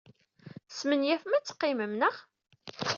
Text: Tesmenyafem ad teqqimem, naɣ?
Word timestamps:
Tesmenyafem 0.69 1.33
ad 1.37 1.45
teqqimem, 1.45 1.93
naɣ? 1.95 2.15